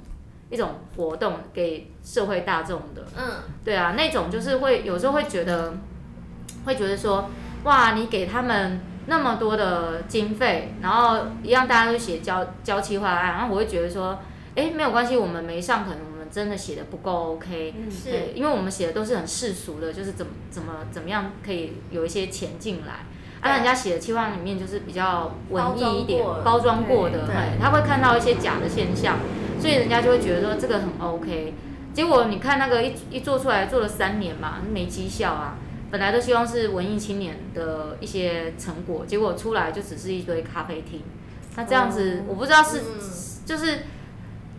[0.50, 3.24] 一种活动给社会大众的，嗯，
[3.64, 5.76] 对啊，那种就是会有时候会觉得
[6.66, 7.30] 会觉得说，
[7.66, 8.82] 哇，你给他们。
[9.08, 14.18] 那么多的经费，然后一样大家都写交交企划案，然后我会觉得说，
[14.56, 23.06] 哎，没有关系，我们没上，可能我们真的写的不够 OK，嗯，是，因为我们写的都是很世俗的，就是怎么怎么怎么样可以有一些钱进来，
[23.42, 29.20] 而、啊、人家写的期望里面就是比较文艺一点，包装过的，对，他会看到一些假的现象，
[29.60, 31.54] 所以人家就会觉得说这个很 OK，
[31.94, 35.58] 结果你看那个一一做出来做了三年嘛，没绩效啊。
[35.92, 41.02] 本来都希望是文艺青年的一些成果，结果出来就只是一堆咖啡厅。
[41.56, 42.82] 那这样子，我不知道是
[43.46, 43.80] 就是。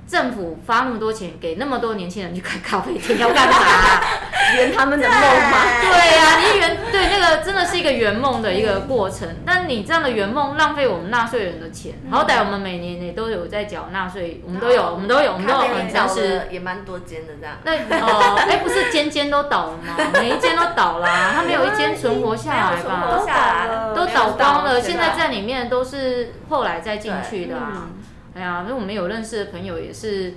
[0.07, 3.57] 政府发那么多钱给那么多年轻人去开咖啡厅，要干嘛？
[4.55, 5.59] 圆他们的梦吗？
[5.83, 9.29] 对呀、啊，你圆对那个真的是一个圆梦的一个过程。
[9.45, 16.43] 但你这样的圆梦浪费我们纳税人的钱，好歹我们每年也都有在缴纳税，我们都有，我们都有，我们都有很诚实。
[16.53, 17.57] 也蛮多间的这样。
[17.65, 17.73] 那
[18.07, 19.97] 哦，哎，不是间间都倒了吗？
[20.15, 23.09] 每一间都倒了，他没有一间存活下来吧？
[23.11, 23.35] 都倒
[23.67, 24.81] 了都倒光了。
[24.81, 27.89] 现在在里面都是后来再进去的啊。
[28.37, 30.35] 哎呀，因为我们有认识的朋友也是，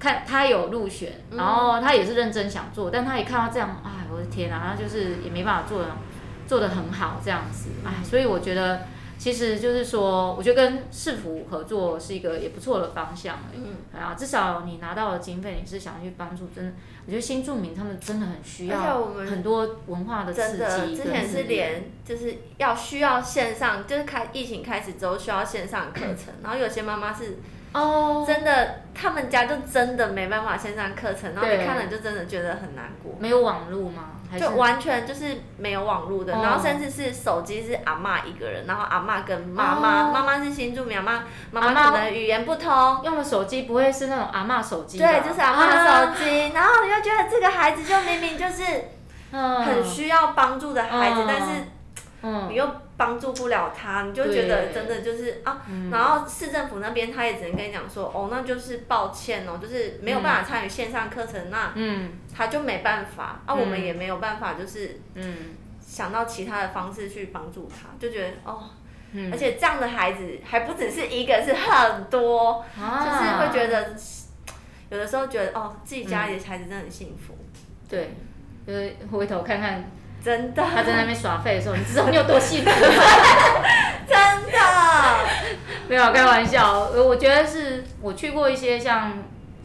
[0.00, 5.88] 看他有入选，然后他也是认真想做，但他一看到这样，哎，我的天啊，他就是也没办法做的，
[6.46, 8.80] 做的很好这样子，哎，所以我觉得。
[9.18, 13.38] 其实就是说，我觉得跟市府合作是一个也不错的方向。
[13.54, 16.72] 嗯，啊，至少你拿到了经费，你是想去帮助，真的，
[17.06, 20.58] 我觉得新住民他们真的很需要很多文化的刺激。
[20.58, 27.38] 真的，之前是连就是要需要线上，就是开疫情开始之后需要线上课程， 然后有些妈妈是。
[27.72, 33.14] 哦，真的，他们家就真的没办法线上课程，然后你看了就真的觉得很难过。
[33.18, 34.12] 没有网络吗？
[34.38, 44.98] 就完全就是没有网络的，然后甚至是手机是阿嬷一个人，然后阿嬷跟妈妈，妈妈是新住民，阿嬷妈妈可能语言不通，用的手机不会是那种阿嬷手机。
[44.98, 48.62] 对，就是阿嬷的手机，然后你就觉得这个孩子就明明就是
[49.32, 51.64] 很需要帮助的孩子，但是。
[52.48, 68.62] 你又帮助不了他，你就觉得真的就是啊，嗯、然后市政府那边他也只能跟你讲说，哦，那就是抱歉哦，就是没有办法参与线上课程，那嗯，他就没办法，嗯、啊，我们也没有办法，就是嗯，想到其他的方式去帮助他，就觉得哦，
[69.12, 73.94] 嗯、而且这样的孩子还不只是一个，是很多，啊、就是会觉得
[74.88, 78.14] 有的时候觉得哦，自己家里的孩子真的很幸福，嗯、对，
[78.66, 79.90] 就是回头看看。
[80.24, 82.76] 真的，他在那边耍废的时候，你知道你有多幸福吗？
[84.08, 84.16] 真
[84.52, 84.58] 的，
[85.88, 86.90] 没有开玩笑。
[86.90, 89.12] 我觉得是我去过一些像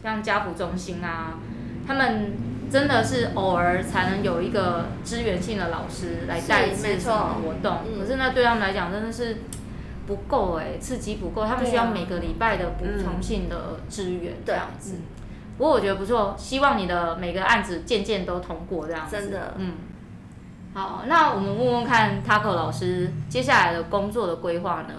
[0.02, 1.34] 像家福中心啊，
[1.86, 2.32] 他们
[2.70, 7.80] 真的是偶尔才能有一个支援性的老师来带一次什么活动。
[7.98, 9.38] 可是那对他们来讲真的是
[10.06, 14.96] 不够哎，刺激不够，他们需要每个礼拜的补充性的支援这样子。
[15.58, 19.16] 不过我觉得不错，希望你的每个案子渐渐都通过这样子。
[19.16, 19.74] 真的，嗯。
[20.74, 24.94] 好，那我们问问看 Taco 老师接下来的工作的规划呢？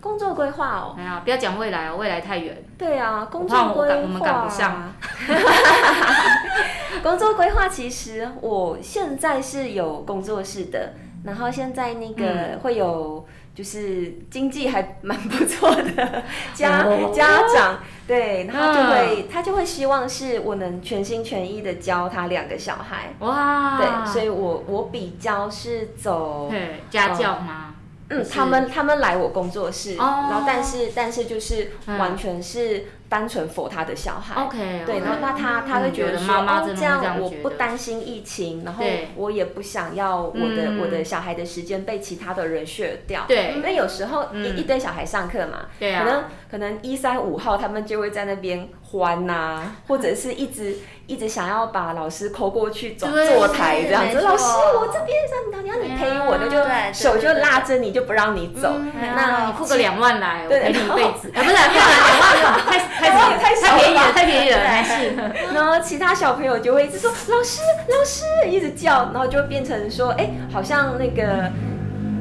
[0.00, 2.64] 工作规划哦，哎呀，不要讲未来哦，未来太远。
[2.78, 4.94] 对啊，工作规划，我们赶不上。
[7.02, 16.22] 工作规划其实我现在是有工作室的，然后现在那个会有就是经济还蛮不错的
[16.54, 17.78] 家家长，
[18.10, 26.50] 对，然后就会他就会希望是我能全心全意的教他两个小孩，哇，对，所以我我比较是走
[26.90, 27.74] 家教吗？
[28.08, 32.86] 嗯，他们他们来我工作室，然后但是但是就是完全是。
[33.10, 38.84] 单纯 for 他的小孩，OK，对，然后那他他会觉得说，哦，这样我不担心疫情，然后
[39.16, 50.76] 我也不想要我的我的小孩的时间被其他的人削掉，对，因为有时候一一堆小孩上课嘛，对啊，可能可能一三五号他们就会在那边欢呐， 或者是一直
[51.08, 54.44] 一直想要把老师抠过去坐坐台这样子，老师
[54.78, 55.18] 我这边
[55.50, 56.62] 让你要你陪我，那就
[56.96, 62.99] 手就拉着你就不让你走，那你付个两万来，我陪你一辈子，不是两万太。
[63.00, 65.54] 太太太便宜了，太便宜了，还是。
[65.54, 71.50] 然后其他小朋友就会一直说老师老师，一直叫，然后就会变成说，哎，好像那个。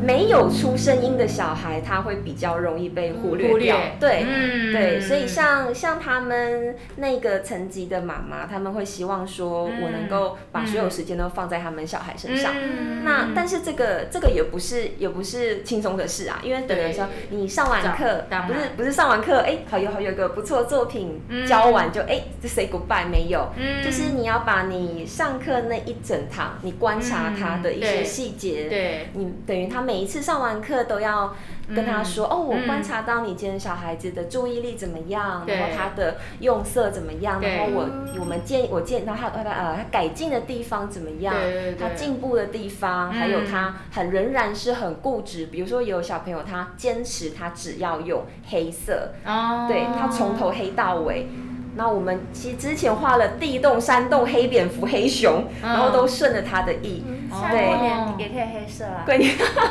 [0.02, 3.78] 没有出声音的小孩，他会比较容易被忽略掉。
[4.00, 12.54] 对，嗯、对，所以像像他们那个层级的妈妈，他们会希望说，我能够把所有时间都放在他们小孩身上。
[12.56, 29.89] 嗯、那但是这个这个也不是也不是轻松的事啊，因为等于说你上完课，不是不是上完课，哎，好有好有个不错的作品教完就哎就 say goodbye 没有，嗯、就是你要把你上课那一整堂，你观察他的一些细节，对，你等于他。
[29.90, 31.34] 每一次上完课都要
[31.76, 35.56] 跟他说、嗯、哦，我观察到你今天小孩子的注意力怎么样，对。
[35.56, 41.76] 然后他的用色怎么样，然后我我们建我建到他他呃他改进的地方怎么样，对对对。
[41.80, 51.28] 他进步的地方，嗯、还有他很仍然是很固执，比如说有小朋友他坚持他只要用黑色，哦、对他从头黑到尾。
[51.80, 57.06] 那我们其实之前画了地洞、山洞、黑蝙蝠、黑熊，然后都顺着他的意。
[57.50, 59.04] 对，也可以黑色啊。
[59.06, 59.18] 对，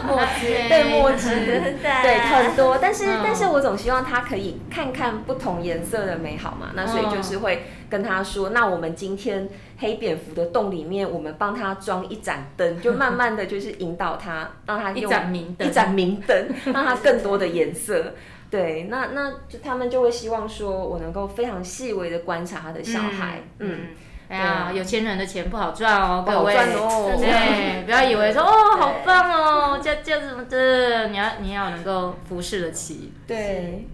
[0.07, 1.29] 墨汁， 对墨汁，
[1.83, 2.79] 对很多。
[2.81, 6.71] 但是，但是我总希望他可以看看不同颜色的美好嘛。
[6.75, 9.47] 那所以就是会跟他说，那我们今天
[9.79, 18.15] 黑蝙蝠的洞里面，我们帮他装一盏灯，就慢慢的就是引导他，让他用 一盏明灯，一盏明灯，让他更多的颜色。
[18.51, 23.87] 对，那那就他们就会希望说，我能够非常细微的观察他的小孩，嗯，嗯
[24.29, 33.87] 哎呀，有钱人的钱不好赚哦，各位，不好赚哦， 对，不要以为说哦，好棒哦，这这什么的，你要你要能够服侍得起，对，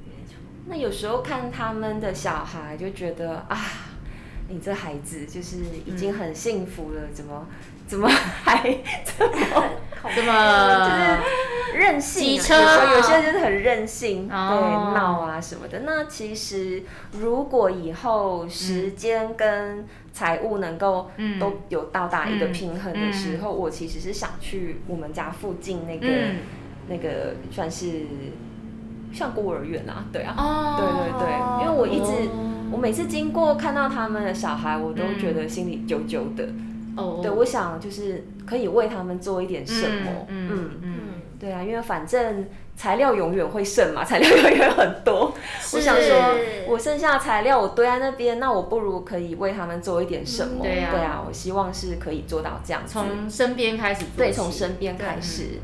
[0.67, 3.59] 那有时候看他们的小孩，就觉得啊，
[4.49, 7.47] 你这孩子就是已经很幸福了，怎么？
[7.87, 8.63] 怎么还
[9.05, 9.33] 怎么
[10.17, 11.03] 怎么就是
[11.75, 12.23] 任性？
[12.23, 12.55] 机车。
[12.95, 15.81] 有些人就是很任性，对，闹啊什么的。
[15.81, 16.83] 那其实
[17.13, 21.11] 如果以后时间跟财务能够
[21.41, 26.07] 都有到达一个平衡的时候，我其实是想去我们家附近那个
[26.89, 28.07] 那个算是
[29.13, 32.31] 像孤儿院啊，对啊，对对对，因为我一直
[32.71, 36.49] 我每次经过看到他们的小孩，我都觉得心里揪揪的。
[36.97, 40.71] 哦，对，我想就是可以为他们做一点什么，嗯嗯。
[40.83, 41.01] 嗯，
[41.45, 45.35] 对啊，因为反正材料永远会剩嘛， 材料永远很多。
[45.75, 46.35] 我想说，
[46.67, 50.63] 我剩下的材料我堆在那边，那我不如可以为他们做一点什么？
[50.63, 55.61] 对啊，我希望是可以做到这样子，从身边开始，对，从身边开始。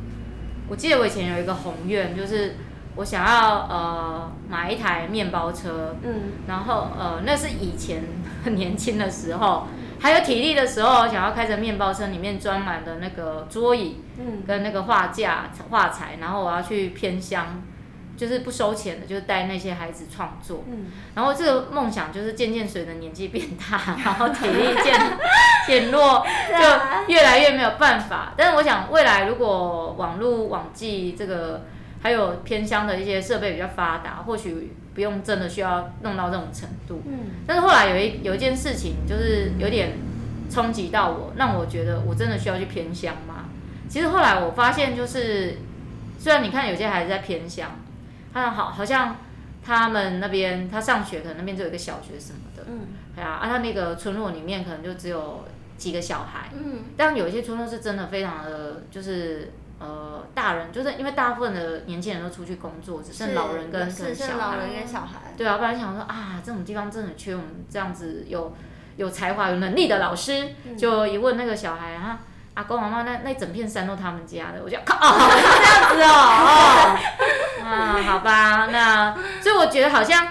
[0.69, 2.57] 我记得我以前有一个宏愿，就是
[2.97, 8.03] 我想要呃买一台面包车，嗯，然后呃那是以前
[8.45, 9.67] 很 年轻的时候。
[10.01, 13.99] 还有体力的时候，想要开着面包车，里面装满的那个桌椅，
[14.47, 17.63] 跟那个画架、画材，然后我要去偏乡，
[18.17, 20.65] 就是不收钱的，就是带那些孩子创作。
[20.71, 24.99] 嗯，然后这个梦想就是渐渐随着年纪变大， 然后体力渐
[25.67, 28.33] 减弱，就越来越没有办法。
[28.37, 31.67] 但是我想，未来如果网络网际这个。
[32.03, 37.03] 还有偏乡的一些设备比较发达，或许不用真的需要弄到这种程度。
[37.07, 37.45] 嗯。
[37.47, 39.99] 但是后来有一有一件事情，就是有点
[40.51, 43.51] 冲击到我，让我觉得我真的需要去偏乡吗？
[43.89, 45.59] 其实后来我发现，就是
[46.19, 47.79] 虽然你看有些孩子在偏乡，
[48.33, 49.17] 他好好像
[49.63, 52.81] 他们那边他上学可能那边就有一个小学什么的，嗯。
[53.15, 55.45] 对啊，啊，他那个村落里面可能就只有
[55.77, 56.85] 几个小孩，嗯。
[56.97, 59.53] 但有一些村落是真的非常的，就是。
[59.81, 64.35] 呃，大人就是因为大部分的年轻人都出去工作，只剩老人跟跟小孩。
[64.37, 65.33] 老人跟小孩。
[65.37, 68.55] 对啊，不然想说啊，这种地方真的缺我们这样子有
[68.97, 70.51] 有才华、有能力的老师。
[70.67, 72.21] 嗯、就一问那个小孩，啊，
[72.53, 76.99] 阿公阿妈那那整片山都他们家的，我就靠， 哦，是这样子哦，
[77.63, 80.29] 哦， 啊，好吧，那所以我觉得好像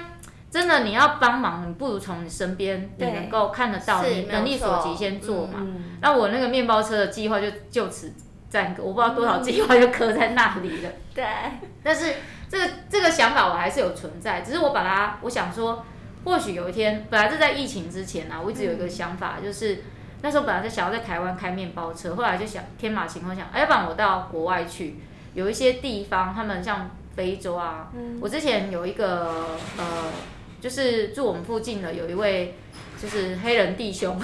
[0.52, 5.66] 真的你要帮忙，你不如从你身边你能够看得到，你能力所及先做嘛。
[6.02, 8.14] 那我那个面包车的计划就就此
[8.50, 10.90] 暂搁，我不知道多少计划就刻在那里了。
[11.14, 11.26] 对，
[11.84, 12.16] 但是
[12.50, 15.86] 这个这个想法我还是有存在，只是我把它，我想说，
[16.24, 19.84] 或许有一天，本来是在疫情之前啊，我一直有一个想法，就是
[20.22, 24.96] 那时候本来是想要在台湾开面包车，后来就想天马行空想，哎，要不然我到国外去，
[25.34, 27.90] 有一些地方，他们像非洲啊，
[28.20, 29.86] 我之前有一个呃。
[30.62, 32.54] 就是住我们附近的有一位，
[33.02, 34.20] 就是黑人弟兄，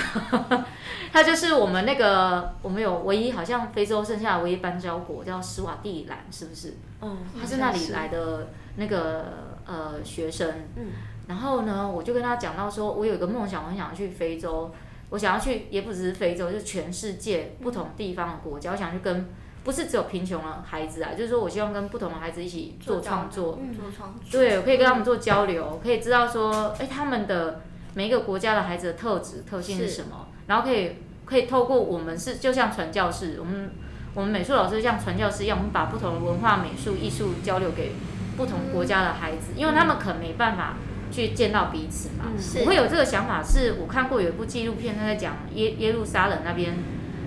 [1.11, 6.73] 他就是我们那个我们有唯一好像非洲剩下的唯一邦交国叫斯瓦蒂兰，是不是？
[7.01, 9.25] 嗯，他是那里来的那个
[9.65, 10.49] 呃学生。
[10.75, 10.87] 嗯，
[11.27, 14.71] 然后呢，我就跟他讲到说，我有一个梦想，我很想去非洲，
[15.09, 19.27] 我想要去，也不只是非洲，就是全世界不同地方的国家，我想去跟。
[19.63, 27.63] 不是只有贫穷的孩子啊，就是说我希望跟不同的孩子一起做创作，嗯，做创作，对，我可以跟他们做交流，可以知道说，哎，他们的
[27.95, 33.71] 每一个国家的孩子的特质特性是什么，然后可以可以透过我们是就像传教士，我们
[34.13, 37.93] 我们美术老师像传教士一样，我们把不同的文化、美术、艺术交流给
[38.37, 40.75] 不同国家的孩子，因为他们可能没办法
[41.11, 42.25] 去见到彼此嘛。
[42.59, 46.75] 我会有这个想法，是我看过有一部纪录片，他在讲耶耶路撒冷那边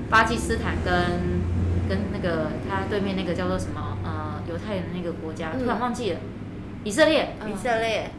[0.09, 1.39] 巴基斯坦跟。
[1.89, 6.21] 跟那个他对面那个叫做什么呃犹太人的那个国家，突然忘记了，
[6.85, 8.11] 以色列，以色列，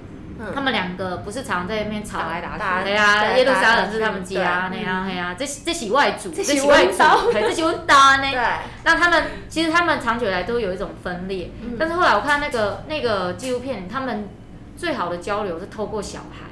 [0.53, 2.85] 他们两个不是常在那边吵来打去？
[2.85, 8.31] 对呀，耶路撒冷是他们家，那样，对呀，这这是外族，这是外族，这是温刀 呢。
[8.31, 8.39] 对，
[8.83, 14.29] 那他们其实他们长久以来都有一种分裂，但是后来我看那个那个纪录片，他们
[14.75, 16.49] 最好的交流是透过小孩，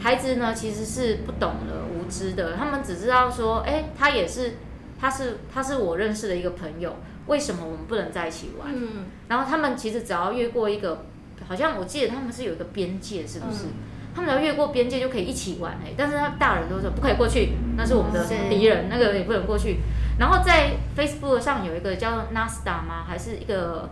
[0.00, 4.54] 孩子呢其实是不懂的、无知的，他们只知道说，哎，他也是。
[5.00, 6.96] 他是他是我认识的一个朋友，
[7.26, 8.70] 为什么我们不能在一起玩？
[8.72, 11.04] 嗯，然后他们其实只要越过一个，
[11.48, 13.64] 好像我记得他们是有一个边界，是不是？
[13.64, 13.72] 嗯、
[14.14, 19.78] 他们只要越过边界就可以一起玩哎，但是他大人都说不可以过去，那是我们的敌人，那个也不能过去。
[20.18, 23.04] 然后在 Facebook 上有一个叫 Nasta 吗？
[23.06, 23.90] 还是一个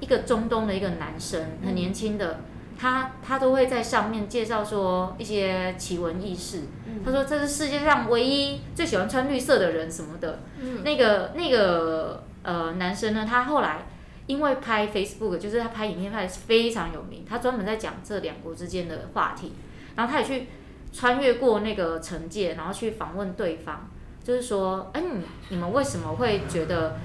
[0.00, 2.32] 一个中东的一个男生，很年轻的。
[2.32, 2.44] 嗯
[2.80, 6.60] 他他都会在上面介绍说一些奇闻异事。
[6.86, 10.38] 嗯、他说这是世界上唯一最喜欢穿绿色的人什么的。
[10.60, 13.78] 嗯、那个那个呃男生呢，他后来
[14.28, 17.24] 因为拍 Facebook，就是他拍影片拍的非常有名。
[17.28, 19.52] 他专门在讲这两国之间的话题，
[19.96, 20.46] 然后他也去
[20.92, 23.88] 穿越过那个城界，然后去访问对方，
[24.22, 26.96] 就是说，哎，你你们为什么会觉得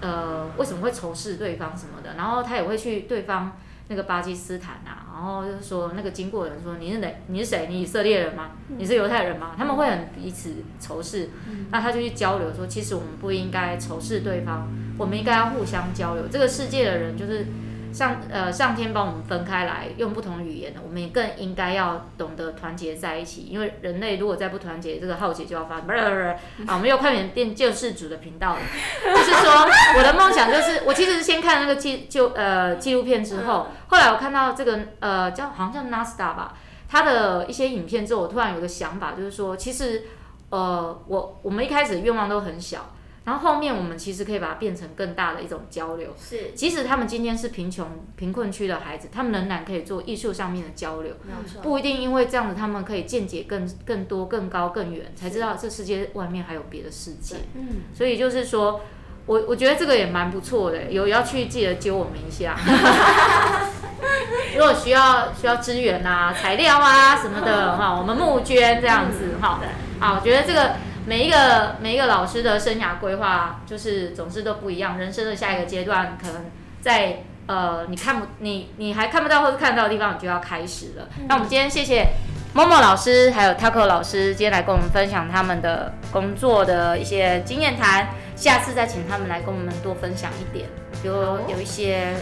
[0.00, 2.14] 呃为什么会仇视对方什么的？
[2.16, 3.52] 然后他也会去对方。
[3.92, 7.12] 那个巴基斯坦啊，然后就是说那个经过的人说，你是哪？
[7.26, 7.66] 你是谁？
[7.68, 8.52] 你以色列人吗？
[8.68, 9.56] 你是犹太人吗？
[9.58, 11.28] 他们会很彼此仇视，
[11.72, 14.68] 那他就去交流说，其实我们不应该仇视对方，
[15.00, 16.24] 我们应该要互相交流。
[16.30, 17.46] 这个世界的人就是。
[17.92, 23.48] 上呃，上天帮我们分开来，用不同的语言的，我们也更应该要懂得团结在一起。
[23.50, 25.86] 因为人类如果再不团结，这个浩劫就要发生。
[25.88, 26.36] 不是不是，
[26.68, 28.60] 啊，我们又快点变救世主的频道了。
[29.04, 29.66] 就是说，
[29.98, 36.54] 我的梦想就是，我其实是先看那个纪就呃纪录片之后，后来我看到这个呃叫好像叫 Nasta 吧，
[36.88, 40.04] 他的一些影片之后，我突然有个想法，就是说，其实
[40.50, 42.94] 呃我我们一开始愿望都很小。
[43.22, 51.14] 然后后面我们其实可以把它变成更大的一种交流，是，即使他们今天是贫穷贫困区的孩子，他们仍然可以做艺术上面的交流，
[51.62, 57.36] 不一定因为这样子他们可以见解更更多、更高、更远，才知道这世界外面还有别的世界。
[57.54, 58.80] 嗯，所以就是说，
[59.26, 62.56] 我我觉得这个也蛮不错的，有要去记得揪我们一下，
[64.56, 69.60] 如果需要需要资源啊、材料啊什么的哈，我们募捐这样子哈，
[70.00, 70.76] 好，我觉得这个。
[71.06, 74.98] 每一个每一个老师的生涯规划，就是总是都不一样。
[74.98, 76.44] 人生的下一个阶段，可能
[76.80, 81.08] 在呃你看不你你还看不到或者看到的地方，你就要开始了。
[81.18, 82.08] 嗯、那我们今天谢谢
[82.54, 88.10] Momo 老师还有 Taco 老师，今天来跟我们分享他们的工作的一些经验谈。
[88.36, 90.68] 下次再请他们来跟我们多分享一点，
[91.02, 91.14] 比如
[91.48, 92.14] 有一些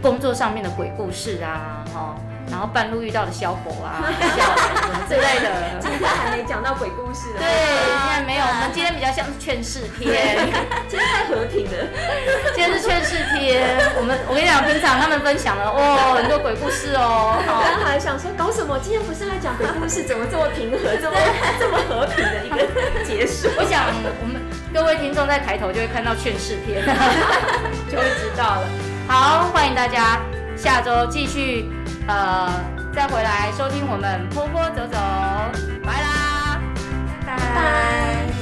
[0.00, 2.16] 工作上面的鬼故事啊，哈。
[2.50, 5.80] 然后半路遇到的小狗啊，什么之类的。
[5.80, 7.32] 今天还没讲到鬼故事。
[7.38, 8.44] 对，今天没有。
[8.44, 10.38] 我们今天比较像是劝世篇。
[10.88, 11.76] 今天太和平了。
[12.54, 13.66] 今天是劝世篇。
[13.96, 17.36] 我们，我跟你讲，平常他们分享了哦很多鬼故事哦。
[17.46, 18.78] 刚刚还想说搞什么？
[18.78, 21.16] 今天不是来讲鬼故事，怎么这么平和，这么
[21.58, 23.48] 这么和平的一个结束？
[23.58, 23.84] 我想
[24.22, 24.40] 我们
[24.72, 26.84] 各位听众在抬头就会看到劝世篇，
[27.90, 28.68] 就会知道了。
[29.08, 30.20] 好，欢迎大家
[30.56, 31.75] 下周继续。
[32.06, 32.48] 呃，
[32.94, 34.96] 再回来收听我们波波走走，
[35.84, 36.60] 拜啦。
[37.26, 38.35] 拜拜。